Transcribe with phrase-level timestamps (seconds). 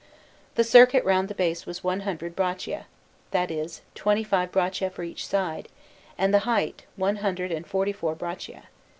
[0.55, 2.85] The circuit round the base was one hundred braccia
[3.29, 5.67] that is, twenty five braccia for each side
[6.17, 8.63] and the height, one hundred and forty four braccia.